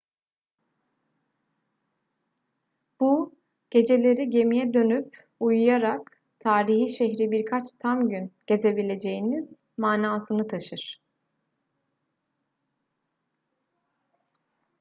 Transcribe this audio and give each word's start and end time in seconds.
bu 2.99 3.35
geceleri 3.71 4.29
gemiye 4.29 4.73
dönüp 4.73 5.27
uyuyarak 5.39 6.21
tarihi 6.39 6.89
şehri 6.89 7.31
birkaç 7.31 7.73
tam 7.79 8.09
gün 8.09 8.33
gezebileceğiniz 8.47 9.65
manasını 9.77 10.47
taşır 10.47 11.01